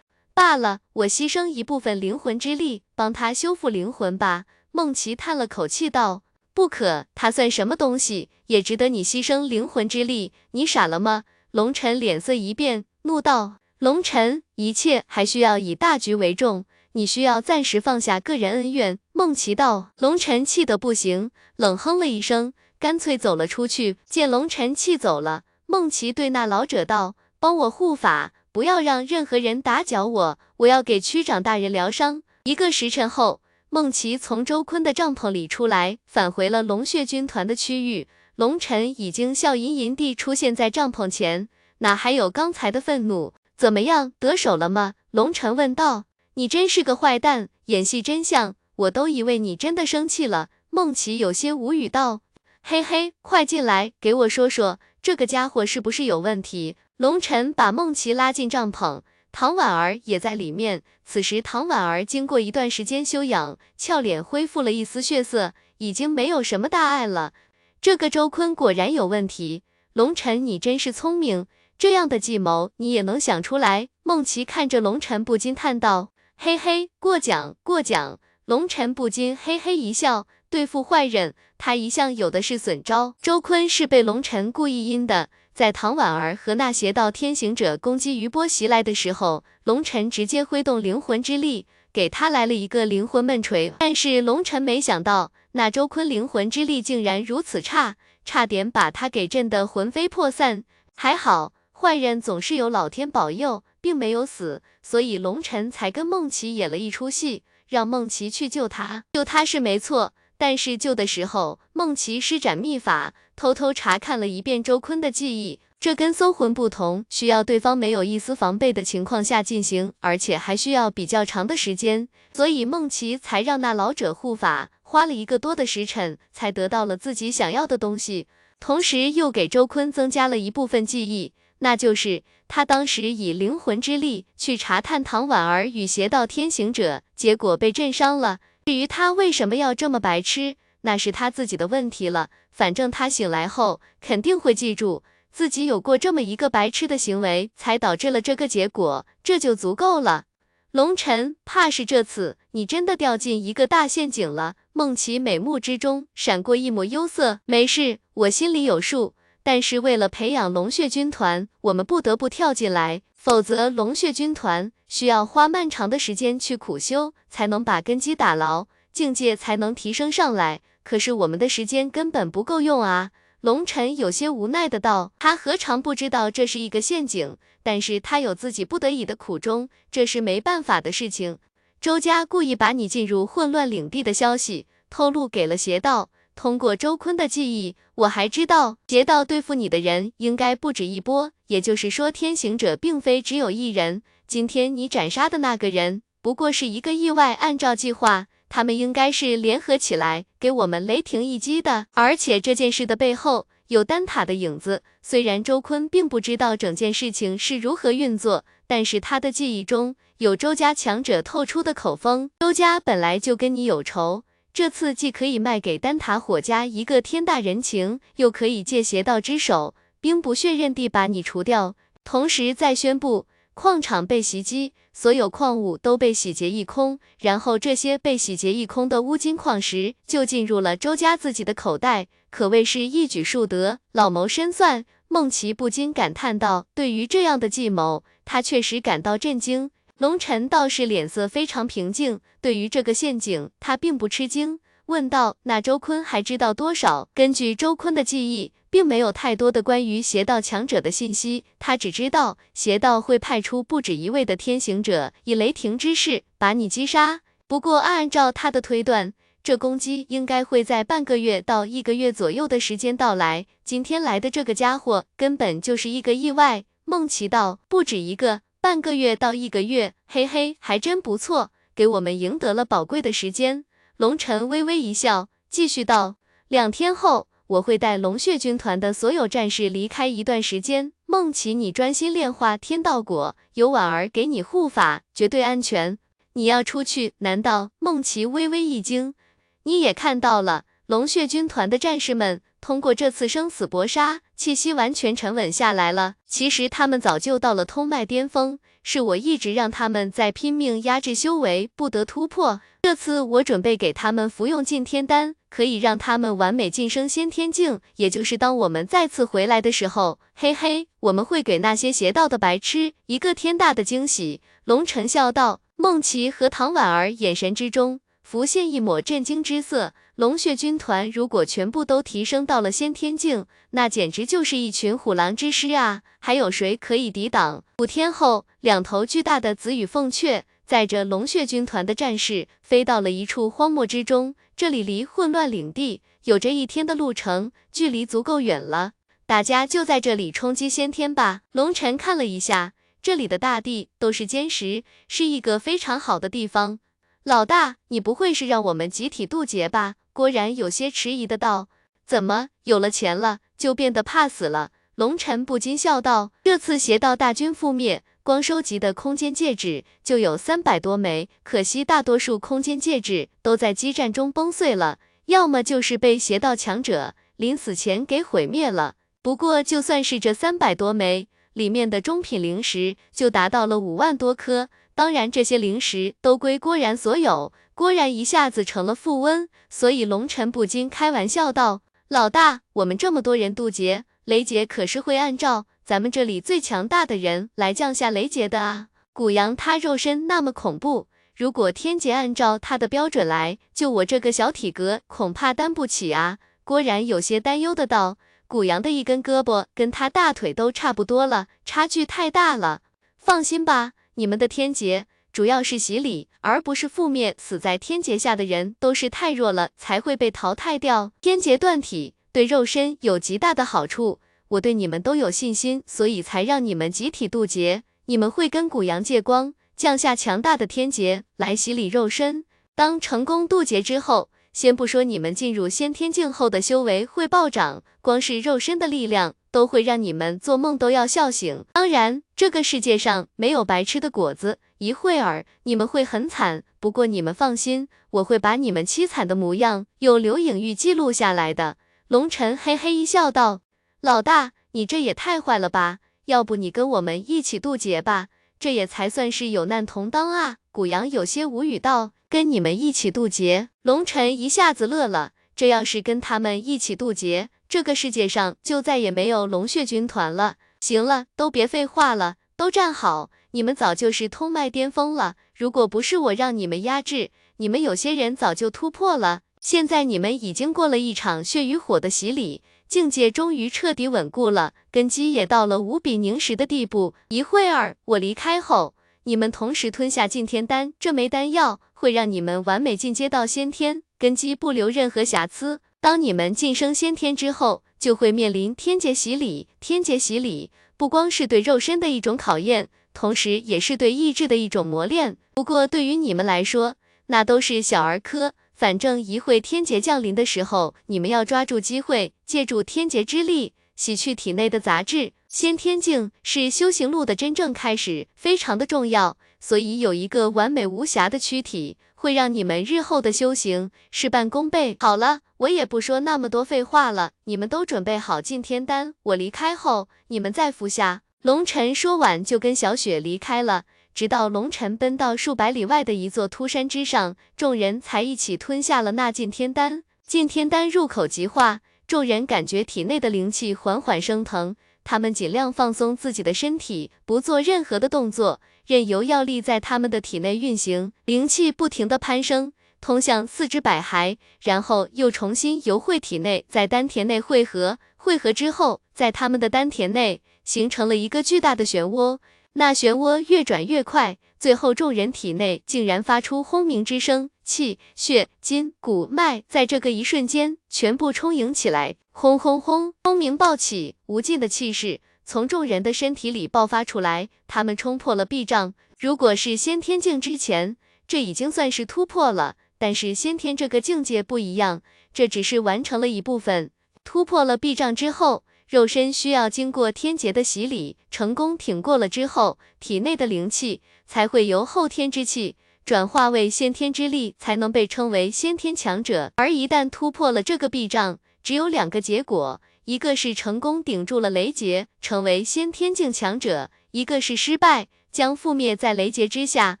[0.34, 10.34] 罢了，我牺牲一部分灵魂之力，帮他修复灵魂吧。”孟琪叹了口气道：“不可，他算什么东西，也值得你牺牲灵魂之力？
[10.50, 12.84] 你傻了吗？”龙晨脸色一变。
[13.06, 19.92] 怒道：“龙尘，一切还需要以大局为重，你需要暂时放下个人恩怨。”孟琪道。
[19.98, 23.96] 龙尘气得不行，冷哼了一声，干脆走了出去。
[24.04, 33.40] 见龙尘气走了，孟琪对那老者道：“帮我护法，不要让任何人打搅我，我要给区长大人疗伤。”一个时辰后，
[33.70, 38.08] 孟琪从周坤的帐篷里出来，返回了龙血军团的区域。
[38.34, 41.48] 龙尘已经笑吟吟地出现在帐篷前。
[41.78, 43.34] 哪还有刚才的愤怒？
[43.56, 44.94] 怎么样，得手了吗？
[45.10, 46.04] 龙尘问道。
[46.34, 50.50] 你真是个坏蛋，演戏真像，我都以为你真的生气了。
[50.68, 52.20] 孟琪有些无语道。
[52.62, 56.76] 嘿嘿，快进来，给我说说这个家伙是不是有问题？
[56.98, 60.82] 龙尘把孟琪拉进帐篷，唐婉儿也在里面。
[61.04, 67.32] 此时唐婉儿经过一段时间休养，俏脸恢复了一丝血色，已经没有什么大碍了。
[67.80, 69.62] 这个周坤果然有问题。
[69.92, 71.46] 龙尘，你真是聪明。
[71.78, 73.88] 这样的计谋你也能想出来？
[74.02, 83.14] 孟琪看着龙晨不禁叹道：“嘿嘿，过奖过奖。”龙晨不禁嘿嘿一笑，对付坏人，他一向有的是损招。
[83.20, 93.72] 周坤是被龙晨故意阴的，在唐婉儿和那邪道天行者攻击余波袭来的时候，龙晨直接挥动灵魂之力，给他来了一个灵魂闷锤。
[93.80, 100.62] 但是龙晨没想到，那周坤灵魂之力竟然如此差，差点把他给震得魂飞魄散。
[100.94, 101.52] 还好。
[101.78, 109.04] 坏人总是有老天保佑，并没有死，所以龙尘才跟梦琪演了一出戏，让梦琪去救他。
[109.12, 115.60] 救他是没错，但是救的时候，梦琪施展秘法，偷偷查看了一遍周坤的记忆。
[115.78, 128.26] 这跟搜魂不同，需要对方没有一丝防备的情况下进行，而且还需要比较长的时间，所以梦琪才让那老者护法，花了一个多的时辰，才得到了自己想要的东西，
[128.58, 131.34] 同时又给周坤增加了一部分记忆。
[131.60, 138.38] 那就是他当时以灵魂之力去查探唐婉儿与邪道天行者，结果被震伤了。
[138.64, 142.30] 至于他为什么要这么白痴，那是他自己的问题了。
[142.50, 150.24] 反正他醒来后肯定会记住自己有过这么一个白痴的行为，才导致了这个结果，这就足够了。
[150.72, 154.56] 龙尘，怕是这次你真的掉进一个大陷阱了。
[154.72, 159.14] 孟琪美目之中闪过一抹忧色，没事，我心里有数。
[159.46, 170.62] 但是为了培养龙血军团，我们不得不跳进来，否则龙血军团需要花漫长的时间去苦修，才能把根基打牢，境界才能提升上来。
[170.82, 173.12] 可是我们的时间根本不够用啊！
[173.40, 181.38] 龙尘有些无奈的道，他何尝不知道这是一个陷阱，但是他有自己不得已的苦衷，这是没办法的事情。
[181.80, 186.10] 周家故意把你进入混乱领地的消息透露给了邪道。
[186.36, 194.02] 通过周坤的记忆，我还知道劫道对付你的人应该不止一波，也就是说天行者并非只有一人。
[194.28, 201.86] 今天你斩杀的那个人不过是一个意外，按照计划，他们应该是联合起来给我们雷霆一击的。
[201.94, 212.28] 而且这件事的背后有丹塔的影子，虽然周坤并不知道整件事情是如何运作，但是他的记忆中有周家强者透出的口风。
[212.40, 214.24] 周家本来就跟你有仇。
[214.56, 221.76] 这次既可以卖给丹塔火家一个天大人情，又可以借邪道之手，兵不血刃地把你除掉。
[222.04, 234.86] 同时再宣布矿场被袭击，所有矿物都被洗劫一空，然后这些被洗劫一空的乌金矿石就进入了周家自己的口袋，可谓是一举数得，老谋深算。
[235.08, 257.20] 孟琪不禁感叹道：“对于这样的计谋，他确实感到震惊。”龙尘倒是脸色非常平静，对于这个陷阱，他并不吃惊，问道：“那周坤还知道多少？”根据周坤的记忆，并没有太多的关于邪道强者的信息，他只知道邪道会派出不止一位的天行者，以雷霆之势把你击杀。
[257.46, 263.46] 不过按照他的推断，这攻击应该会在半个月到一个月左右的时间到来。
[263.64, 266.64] 今天来的这个家伙，根本就是一个意外。
[266.84, 271.52] 孟奇道：“不止一个。”半个月到一个月，嘿嘿，还真不错。
[271.76, 273.64] 给我们赢得了宝贵的时间。
[273.96, 276.16] 龙尘微微一笑，继续道
[276.50, 280.92] ：“两天后，我会带龙血军团的所有战士离开一段时间。
[281.06, 285.96] 梦琪，你专心炼化天道果，有婉儿给你护法，绝对安全。
[286.32, 287.14] 你要出去？
[287.18, 289.14] 难道？”梦琪微微一惊
[289.62, 296.14] ：“你也看到了，龙血军团的战士们通过这次生死搏杀，气息完全沉稳下来了。
[296.26, 302.60] 其实他们早就到了通脉巅峰。”是我一直让他们在拼命压制修为，不得突破。
[302.82, 307.80] 这次我准备给他们服用进天丹，可以让他们完美晋升先天境。
[307.96, 314.40] 也就是当我们再次回来的时候，嘿嘿，我们会给那些邪道的白痴一个天大的惊喜。
[314.64, 315.62] 龙晨笑道。
[315.78, 319.92] 梦琪和唐婉儿眼神之中浮现一抹震惊之色。
[320.16, 326.00] 龙血军团如果全部都提升到了先天境，那简直就是一群虎狼之师啊！
[326.20, 327.62] 还有谁可以抵挡？
[327.80, 334.34] 五天后，两头巨大的紫羽凤雀载着龙血军团的战士飞到了一处荒漠之中。
[334.56, 338.92] 这里离混乱领地有着一天的路程，距离足够远了。
[339.26, 341.42] 大家就在这里冲击先天吧。
[341.52, 346.78] 龙尘看了一下，这里的大地都是坚实，是一个非常好的地方。
[347.22, 349.96] 老大，你不会是让我们集体渡劫吧？
[350.16, 351.68] 郭然有些迟疑的道
[352.06, 368.94] ：“怎么有了钱了就变得怕死了？”龙尘不禁笑道：“这次邪道大军覆灭，光收集的空间戒指就有三百多枚，可惜大多数空间戒指都在激战中崩碎了，要么就是被邪道强者临死前给毁灭了。
[369.20, 388.88] 不过就算是这三百多枚，里面的中品灵石就达到了五万多颗，当然这些灵石都归郭然所有。”郭然一下子成了富翁，所以龙尘不禁开玩笑道：“老大，我们这么多人渡劫，雷劫可是会按照咱们这里最强大的人来降下雷劫的啊。
[389.12, 398.16] 古阳他肉身那么恐怖，如果天劫按照他的标准来，就我这个小体格恐怕担不起啊。”郭然有些担忧的道
[398.48, 402.80] ：“古阳的一根胳膊跟他大腿都差不多了，差距太大了。
[403.18, 405.04] 放心吧，你们的天劫。”
[405.36, 407.36] 主要是洗礼，而不是覆灭。
[407.38, 411.12] 死在天劫下的人都是太弱了，才会被淘汰掉。
[411.20, 414.18] 天劫断体对肉身有极大的好处，
[414.48, 417.82] 我对你们都有信心，所以才让你们集体渡劫。
[418.06, 422.46] 你们会跟古阳借光，降下强大的天劫来洗礼肉身。
[422.74, 431.64] 当成功渡劫之后，先不说你们进入先天境后的修为会暴涨，光是肉身的力量都会让你们做梦都要笑醒。
[431.72, 434.58] 当然，这个世界上没有白吃的果子。
[434.76, 441.78] 一会儿你们会很惨，不过你们放心，我会把你们凄惨的模样用留影玉记录下来的。
[442.08, 443.62] 龙尘嘿嘿一笑道
[444.02, 446.00] ：“老大，你这也太坏了吧？
[446.26, 448.28] 要不你跟我们一起渡劫吧，
[448.60, 460.56] 这也才算是有难同当啊。”古阳有些无语道：“跟你们一起渡劫？”龙尘一下子乐了，这要是跟他们一起渡劫，这个世界上就再也没有龙血军团了。
[460.80, 463.30] 行了，都别废话了，都站好。
[463.52, 469.40] 你们早就是通脉巅峰了，如果不是我让你们压制，你们有些人早就突破了。
[469.60, 477.14] 现在你们已经过了一场血与火的洗礼，境界终于彻底稳固了，根基也到了无比凝实的地步。
[477.30, 485.80] 一会儿我离开后，你们同时吞下进天丹，这枚丹药会让你们完美进阶到先天，根基不留任何瑕疵。
[486.00, 489.66] 当你们晋升先天之后，就会面临天劫洗礼。
[489.80, 492.88] 天劫洗礼不光是对肉身的一种考验。
[493.12, 495.38] 同时，也是对意志的一种磨练。
[495.54, 496.96] 不过，对于你们来说，
[497.28, 498.52] 那都是小儿科。
[498.74, 505.32] 反正一会天劫降临的时候，你们要抓住机会，借助天劫之力洗去体内的杂质。
[505.48, 509.38] 先天境是修行路的真正开始，非常的重要。
[509.58, 514.96] 所以，有一个完美无瑕的躯体，会让你们日后的修行事半功倍。
[514.98, 521.22] 好了，我也不说那么多废话了，你们都准备好进天丹，我离开后，你们再服下。
[521.42, 523.84] 龙尘说完，就跟小雪离开了。
[524.12, 530.02] 直到龙尘奔到数百里外的一座秃山之上，众人才一起吞下了那进天丹。
[530.26, 534.74] 进天丹入口即化，众人感觉体内的灵气缓缓升腾。
[535.04, 547.98] 他们尽量放松自己的身体，不做任何的动作，任由药力在他们的体内运行，灵气不停的攀升，通向四肢百骸，然后又重新游汇体内，在丹田内汇合。
[548.16, 550.42] 汇合之后，在他们的丹田内。
[550.66, 552.40] 形成了一个巨大的漩涡，
[552.72, 568.94] 那漩涡越转越快，最后众人体内竟然发出轰鸣之声，气血筋骨脉在这个一瞬间全部充盈起来，轰轰轰，轰鸣暴起，无尽的气势从众人的身体里爆发出来，他们冲破了壁障。
[569.16, 570.96] 如果是先天境之前，
[571.28, 572.74] 这已经算是突破了。
[572.98, 576.90] 但是先天这个境界不一样，这只是完成了一部分。
[577.22, 589.52] 突破了壁障之后，肉身需要经过天劫的洗礼，成功挺过了之后，体内的灵气才会由后天之气转化为先天之力，才能被称为先天强者。
[589.54, 600.00] 而一旦突破了这个壁障，只有两个结果，一个是成功顶住了雷劫，成为先天境强者；一个是失败，将覆灭在雷劫之下，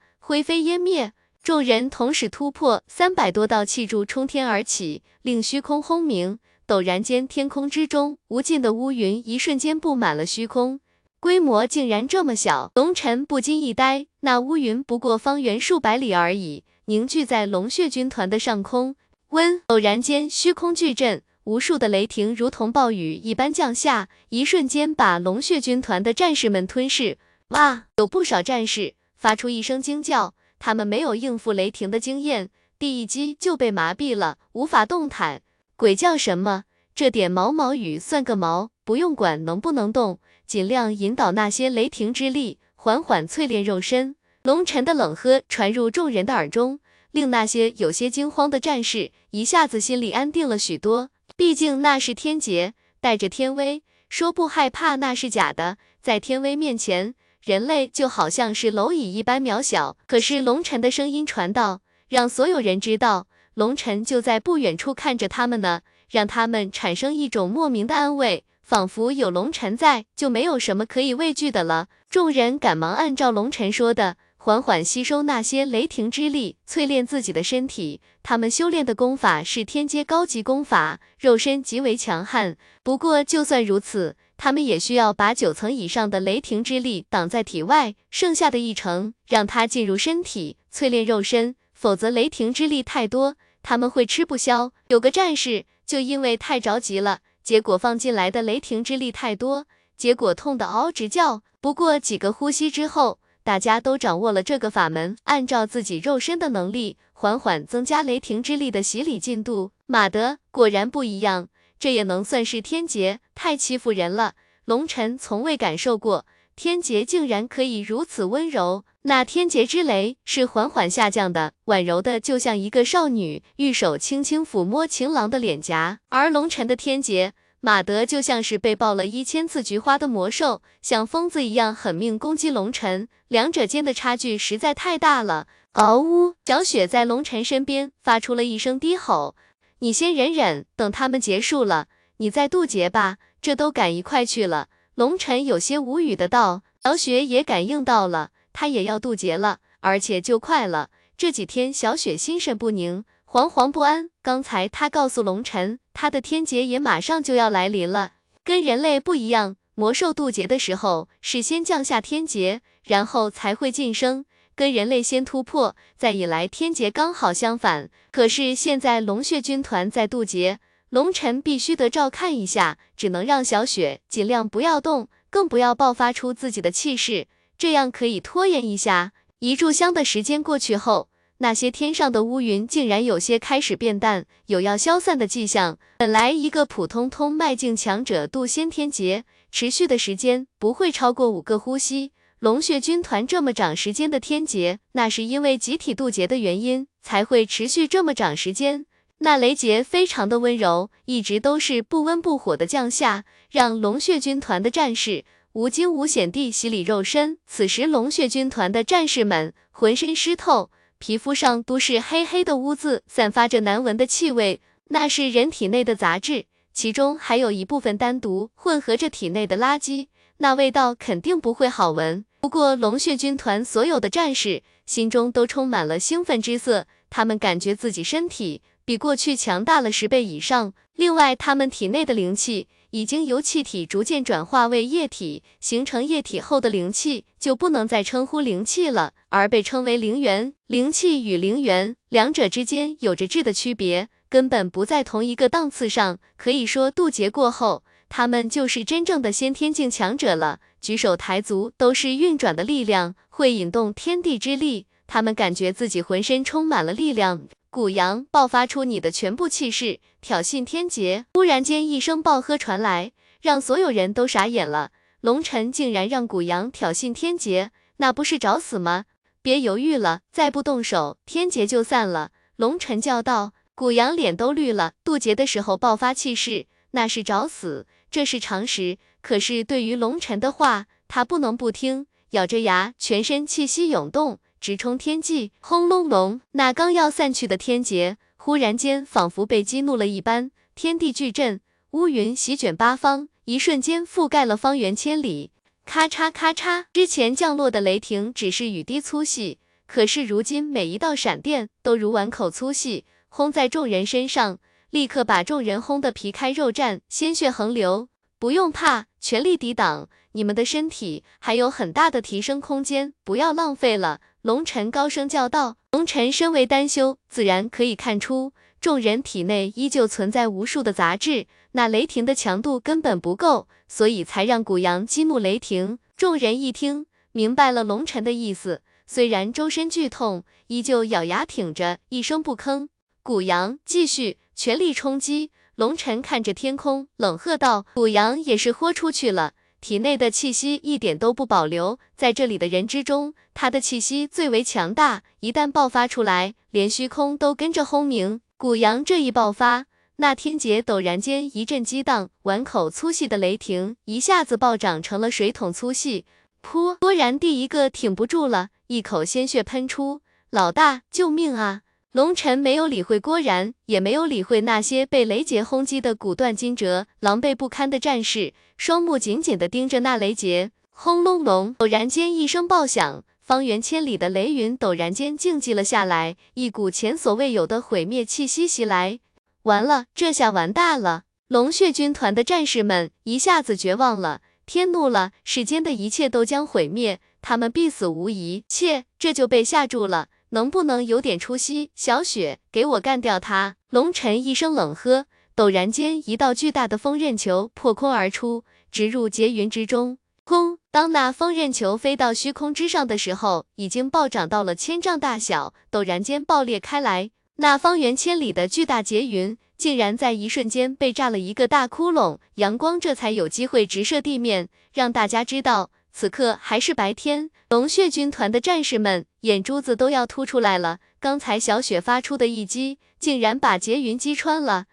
[0.18, 1.12] 灰飞烟灭。
[1.40, 6.40] 众人同时突破，三百多道气柱冲天而起，令虚空轰鸣。
[6.66, 10.80] 陡然间，天空之中无尽的乌云一瞬间布满了虚空，
[11.20, 12.72] 规模竟然这么小。
[12.74, 18.96] 龙尘不禁一呆，那乌云不过方圆数百里而已，凝聚在龙血军团的上空。
[19.28, 19.62] 温！
[19.66, 27.18] 偶然间，虚空巨震，无数的雷霆如同暴雨一般降下，一瞬间把龙血军团的战士们吞噬。
[27.48, 27.84] 哇！
[27.98, 30.34] 有不少战士发出一声惊叫。
[30.58, 35.40] 他们没有应付雷霆的经验，第一击就被麻痹了，无法动弹。
[35.76, 36.64] 鬼叫什么？
[36.96, 38.70] 这点毛毛雨算个毛！
[38.84, 40.18] 不用管能不能动，
[40.48, 44.16] 尽量引导那些雷霆之力，缓缓淬炼肉身。
[44.42, 46.80] 龙尘的冷喝传入众人的耳中，
[47.12, 51.10] 令那些有些惊慌的战士一下子心里安定了许多。
[51.36, 55.76] 毕竟那是天劫，带着天威，说不害怕那是假的。
[56.02, 57.14] 在天威面前。
[57.42, 71.86] 人类就好像是蝼蚁一般渺小，可是龙尘的声音传到，让所有人知道，龙尘就在不远处看着他们呢，让他们产生一种莫名的安慰，仿佛有龙尘在，就没有什么可以畏惧的了。
[72.10, 74.16] 众人赶忙按照龙尘说的，
[74.46, 78.00] 缓缓吸收那些雷霆之力，淬炼自己的身体。
[78.22, 82.56] 他们修炼的功法是天阶高级功法，肉身极为强悍。
[82.84, 84.14] 不过就算如此。
[84.36, 93.34] 他们也需要把九层以上的雷霆之力挡在体外，剩下的一层让它进入身体淬炼肉身，否则雷霆之力太多，
[93.64, 94.70] 他们会吃不消。
[94.86, 99.66] 有个战士就因为太着急了，结果放进来的雷霆之力太多，
[99.96, 101.42] 结果痛得嗷嗷直叫。
[101.60, 109.70] 不过几个呼吸之后，大家都掌握了这个法门，按照自己肉身的能力，缓缓增加雷霆之力的洗礼进度。
[109.86, 111.46] 马德果然不一样。
[111.78, 114.32] 这也能算是天劫，太欺负人了。
[114.64, 116.26] 龙尘从未感受过
[116.56, 118.84] 天劫竟然可以如此温柔。
[119.02, 126.00] 那天劫之雷是缓缓下降的，婉柔的就像一个少女，玉手轻轻抚摸情郎的脸颊。
[126.08, 133.08] 而龙尘的天劫， 马德就像是被爆了一千次菊花的魔兽，像疯子一样狠命攻击龙尘。
[133.28, 135.48] 两者间的差距实在太大了。
[135.72, 136.34] 嗷呜！
[136.44, 139.34] 小雪在龙尘身边发出了一声低吼。
[139.80, 141.88] 你先忍忍，等他们结束了，
[142.18, 143.18] 你再渡劫吧。
[143.42, 144.68] 这都赶一块去了。
[144.94, 146.62] 龙尘有些无语的道。
[146.82, 150.90] 小雪也感应到了，他也要渡劫了，而且就快了。
[151.16, 154.10] 这几天小雪心神不宁，惶惶不安。
[154.22, 158.12] 刚才他告诉龙尘，他的天劫也马上就要来临了。
[158.44, 164.24] 跟人类不一样，魔兽渡劫的时候是先降下天劫，然后才会晋升。
[164.54, 167.90] 跟人类先突破，再引来天劫，刚好相反。
[168.10, 177.26] 可是现在龙血军团在渡劫，龙尘必须得照看一下，只能让小雪尽量不要动，更不要爆发出自己的气势，
[177.58, 179.12] 这样可以拖延一下。
[179.40, 185.78] 一炷香的时间过去后，那些天上的乌云竟然有些开始变淡，有要消散的迹象。
[185.98, 192.12] 本来一个普通通脉境强者渡先天劫，持续的时间不会超过五个呼吸。
[192.38, 198.86] 龙血军团这么长时间的天劫，那是因为集体渡劫的原因，才会持续这么长时间。
[199.18, 207.38] 那雷劫非常的温柔，一直都是不温不火的降下，让龙血军团的战士无惊无险地洗礼肉身。
[207.46, 220.08] 此时龙血军团的战士们浑身湿透，皮肤上都是黑黑的污渍，散发着难闻的气味，那是人体内的杂质，其中还有一部分单独混合着体内的垃圾。
[220.38, 222.24] 那味道肯定不会好闻。
[222.40, 230.72] 不过龙血军团所有的战士心中都充满了兴奋之色，他们感觉自己身体比过去强大了十倍以上。
[230.94, 240.54] 另外，他们体内的灵气已经由气体逐渐转化为液体，形成液体后的灵气就不能再称呼灵气了，而被称为灵元。
[240.66, 246.18] 灵气与灵元两者之间有着质的区别，根本不在同一个档次上。
[246.38, 247.84] 可以说，渡劫过后。
[248.08, 254.86] 他们就是真正的先天境强者了，举手抬足都是运转的力量，会引动天地之力。
[255.06, 257.46] 他们感觉自己浑身充满了力量。
[257.76, 261.26] 古阳，爆发出你的全部气势，挑衅天劫！
[261.34, 263.12] 忽然间，一声暴喝传来，
[263.42, 264.92] 让所有人都傻眼了。
[265.20, 269.04] 龙尘竟然让古阳挑衅天劫，那不是找死吗？
[269.42, 272.30] 别犹豫了，再不动手，天劫就散了。
[272.56, 273.52] 龙晨叫道。
[273.74, 278.96] 古阳脸都绿了，渡劫的时候爆发气势，那是找死，这是常识。
[279.20, 285.52] 可是对于龙晨的话，他不能不听，咬着牙，全身气息涌动，直冲天际。
[285.60, 295.50] 轰隆隆，那刚要散去的天劫，忽然间仿佛被激怒了一般，天地巨震，乌云席卷八方，一瞬间覆盖了方圆千里。
[295.84, 303.04] 咔嚓咔嚓，之前降落的雷霆只是雨滴粗细，可是如今每一道闪电都如碗口粗细。
[303.28, 304.58] 轰在众人身上，
[304.90, 308.08] 立刻把众人轰得皮开肉绽，鲜血横流。
[308.38, 314.20] 不用怕，全力抵挡，你们的身体还有很大的提升空间，不要浪费了。
[314.46, 315.76] 龙尘高声叫道。
[315.90, 325.98] 龙尘身为丹修，自然可以看出，众人体内依旧存在无数的杂质，那雷霆的强度根本不够，所以才让古阳激怒雷霆。
[326.16, 332.86] 众人一听，明白了龙尘的意思，虽然周身剧痛，依旧咬牙挺着，一声不吭。
[333.24, 339.54] 古阳继续全力冲击，龙尘看着天空，冷喝道：“古阳也是豁出去了，
[339.86, 348.40] 体内的气息一点都不保留，在这里的人之中，他的气息最为强大，一旦爆发出来，连虚空都跟着轰鸣。
[348.56, 356.24] 古阳这一爆发，那天劫陡然间一阵激荡，碗口粗细的雷霆一下子暴涨成了水桶粗细。
[356.60, 356.96] 噗！
[356.98, 360.20] 郭然第一个挺不住了，一口鲜血喷出，
[360.50, 361.82] 老大，救命啊！
[362.16, 370.70] 龙尘没有理会郭然，也没有理会那些被雷劫轰击的骨断筋折、狼狈不堪的战士，双目紧紧地盯着那雷劫。
[370.92, 379.20] 轰隆隆，陡然间一声爆响，方圆千里的雷云陡然间静寂了下来，一股前所未有的毁灭气息袭来。
[379.64, 381.24] 完了，这下完蛋了！
[381.48, 388.64] 龙血军团的战士们一下子绝望了，天怒了，世间的一切都将毁灭，他们必死无疑。
[388.66, 390.28] 切，这就被吓住了。
[390.56, 391.90] 能不能有点出息？
[391.94, 393.76] 小雪，给我干掉他！
[393.90, 400.16] 龙尘一声冷喝，陡然间，一道巨大的风刃球破空而出，直入劫云之中。
[400.46, 400.78] 轰！
[400.90, 407.30] 当那风刃球飞到虚空之上的时候，已经暴涨到了千丈大小，陡然间爆裂开来。
[407.56, 415.90] 那方圆千里的巨大劫云，竟然在一瞬间被炸了一个大窟窿，阳光这才有机会直射地面，让大家知道。
[416.18, 420.98] 此刻还是白天，龙血军团的战士们眼珠子都要凸出来了。
[421.20, 424.86] 刚才小雪发出的一击，竟然把劫云击穿了。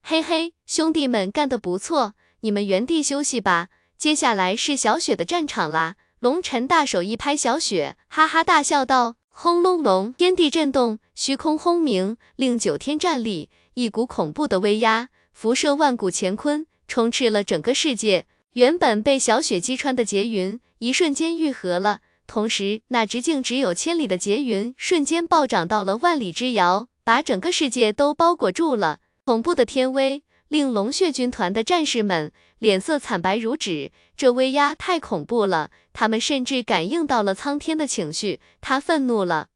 [0.00, 3.68] 嘿嘿，兄弟们干得不错，你们原地休息吧，
[3.98, 5.96] 接下来是小雪的战场啦。
[6.20, 18.24] 龙尘大手一拍小雪，哈哈大笑道：“轰隆隆，天地震动，虚空轰鸣，令九天战栗，一股恐怖的威压辐射万古乾坤，充斥了整个世界。
[18.54, 29.00] 原本被小雪击穿的劫云。”一瞬间愈合了，同时那直径只有千里的劫云瞬间暴涨到了万里之遥，把整个世界都包裹住了。
[29.26, 38.40] 恐怖的天威令龙血军团的战士们脸色惨白如纸，这威压太恐怖了，他们甚至感应到了苍天的情绪。
[38.62, 39.48] 他愤怒了，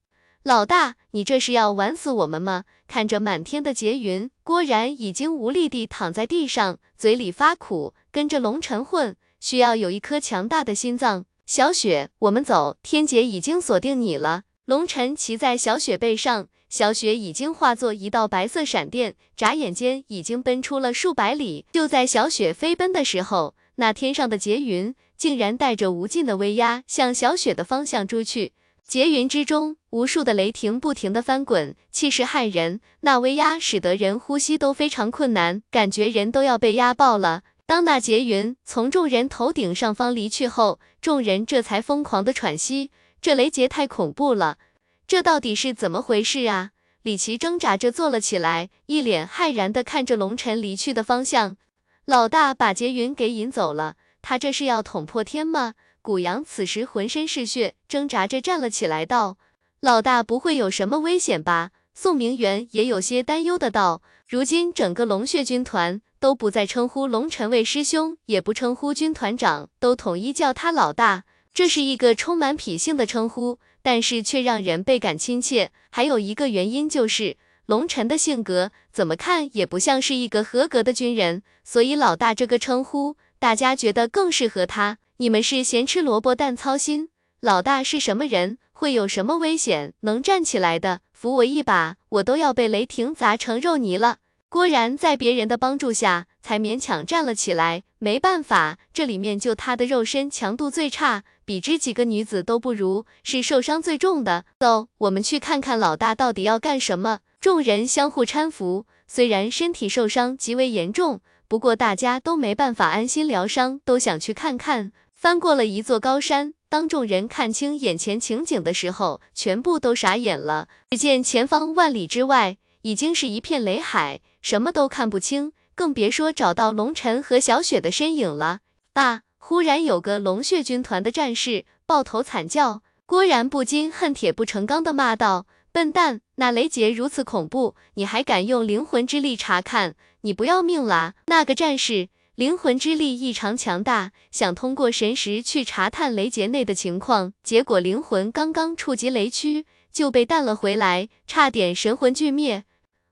[0.45, 2.65] 老大，你这是要玩死我们吗？
[2.87, 9.17] 看着满天的劫云，郭然已经无力地躺在地上，嘴里发苦，跟着龙尘混。
[9.41, 12.77] 需要有一颗强大的心脏，小雪，我们走。
[12.83, 14.43] 天劫已经锁定你了。
[14.67, 21.65] 龙尘骑在小雪背上，小雪已经化作一道白色闪电，眨眼间已经奔出了数百里。
[21.73, 28.53] 就在小雪飞奔的时候，那天上的劫云竟然带着无尽的威压向小雪的方向追去。
[28.87, 32.81] 劫云之中，无数的雷霆不停的翻滚，气势骇人。
[33.01, 37.43] 那威压使得人呼吸都非常困难，感觉人都要被压爆了。
[37.67, 42.91] 当那劫云从众人头顶上方离去后，众人这才疯狂的喘息。
[43.23, 44.59] 这雷劫太恐怖了，
[45.07, 46.71] 这到底是怎么回事啊？
[47.03, 51.57] 李奇挣扎着坐了起来，一脸骇然的看着龙尘离去的方向。
[52.05, 55.73] 老大把劫云给引走了，他这是要捅破天吗？
[56.05, 59.39] 古阳此时浑身是血，挣扎着站了起来，道
[59.81, 71.25] ：“老大不会有什么危险吧？”宋明远也有些担忧的道：“如今整个龙血军团。”都不再称呼龙尘为师兄，也不称呼军团长，都统一叫他老大。
[71.55, 75.71] 这是一个充满痞性的称呼，但是却让人倍感亲切。
[75.91, 84.97] 还有一个原因就是龙尘的性格怎么看也不像是一个合格的军人，所以老大这个称呼大家觉得更适合他。
[85.19, 87.09] 你们是咸吃萝卜淡操心，
[87.41, 94.17] 老大是什么人，会有什么危险，能站起来的，扶我一把，我都要被雷霆砸成肉泥了。
[94.49, 97.85] 郭然在别人的帮助下，才勉强站了起来。
[98.01, 104.45] 没办法，这里面就他的肉身强度最差，比之几个女子都不如，是受伤最重的。
[104.59, 107.21] 走，我们去看看老大到底要干什么。
[107.41, 114.93] 众人相互搀扶，虽然身体受伤极为严重，不过大家都没办法安心疗伤，都想去看看。
[115.25, 120.69] 翻过了一座高山，当众人看清眼前情景的时候，全部都傻眼了。
[120.91, 125.55] 只见前方万里之外，已经是一片雷海，什么都看不清。
[125.75, 128.59] 更别说找到龙晨和小雪的身影了。
[128.93, 129.23] 啊！
[129.39, 139.95] 忽然有个龙血军团的战士抱头惨叫，郭然不禁恨铁不成钢的骂道：“笨蛋，那雷劫如此恐怖，你还敢用灵魂之力查看？
[140.21, 152.65] 你不要命啦！”那个战士灵魂之力异常强大，想通过神识去查探雷劫内的情况，结果灵魂刚刚触及雷区就被弹了回来，差点神魂俱灭。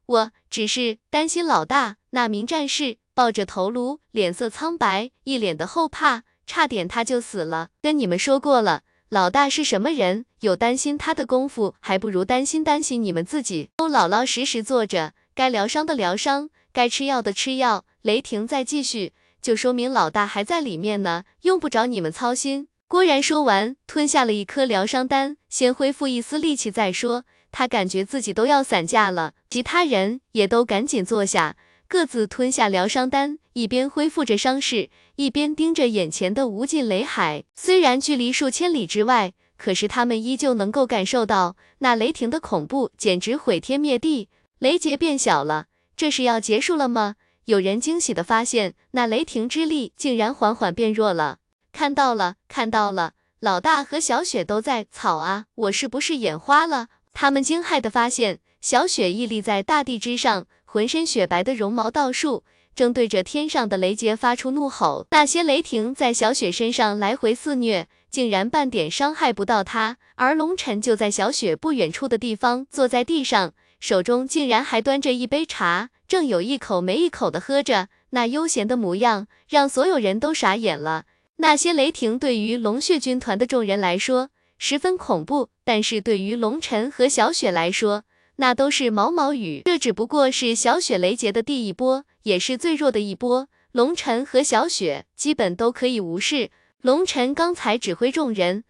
[0.06, 1.98] 我只是担心老大。
[2.10, 7.68] 那名战士抱着头颅，脸色苍白，一脸的后怕，差点他就死了。
[7.80, 13.70] 跟你们说过了，老大是什么人，有担心他的功夫，还不如担心担心你们自己。
[13.76, 17.84] 都老老实实坐着，该疗伤的疗伤，该吃药的吃药。
[18.02, 22.68] 雷霆再继续，就说明老大还在里面呢，用不着你们操心。
[22.88, 27.24] 郭然说完，吞下了一颗疗伤丹，先恢复一丝力气再说。
[27.50, 31.56] 他感觉自己都要散架了，其他人也都赶紧坐下。
[31.86, 37.44] 各自吞下疗伤丹，一边恢复着伤势，一边盯着眼前的无尽雷海。
[37.54, 44.30] 虽然距离数千里之外，可是他们依旧能够感受到那雷霆的恐怖，简直毁天灭地。
[44.58, 45.66] 雷劫变小了，
[45.96, 47.16] 这是要结束了吗？
[47.46, 51.38] 有人惊喜的发现，那雷霆之力竟然缓缓变弱了。
[51.72, 54.86] 看到了，看到了，老大和小雪都在。
[54.90, 56.88] 草啊，我是不是眼花了？
[57.12, 60.46] 他们惊骇的发现，小雪屹立在大地之上。
[60.64, 65.06] 浑身雪白的绒毛倒竖，正对着天上的雷劫发出怒吼。
[65.10, 69.98] 那些雷霆在小雪身上来回肆虐，竟然半点伤害不到她。
[70.14, 77.88] 而龙尘就在小雪不远处的地方，坐在地上，手中竟然还端着一杯茶，正有一口没一口的喝着。
[78.10, 81.06] 那悠闲的模样，让所有人都傻眼了。
[81.38, 88.04] 那些雷霆对于龙血军团的众人来说十分恐怖，但是对于龙尘和小雪来说，
[88.36, 93.48] 那都是毛毛雨，这只不过是小雪雷劫的第一波，也是最弱的一波。
[93.72, 96.50] 龙尘和小雪基本都可以无视。
[96.82, 98.60] 龙尘刚才指挥众人